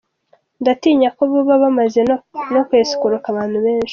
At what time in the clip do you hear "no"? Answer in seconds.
2.53-2.61